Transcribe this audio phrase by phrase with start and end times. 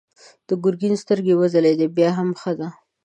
[0.47, 2.67] د ګرګين سترګې وځلېدې: بيا هم ښه ده.